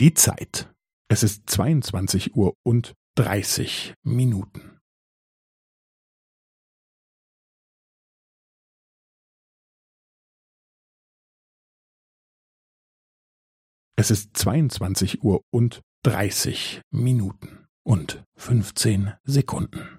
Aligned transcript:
Die 0.00 0.14
Zeit. 0.14 0.72
Es 1.10 1.24
ist 1.24 1.50
22 1.50 2.36
Uhr 2.36 2.54
und 2.64 2.94
30 3.16 3.94
Minuten. 4.06 4.78
Es 13.98 14.12
ist 14.12 14.36
22 14.38 15.24
Uhr 15.24 15.42
und 15.52 15.82
30 16.04 16.80
Minuten 16.94 17.66
und 17.84 18.22
15 18.36 19.14
Sekunden. 19.24 19.98